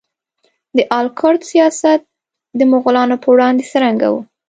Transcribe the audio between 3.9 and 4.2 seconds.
و؟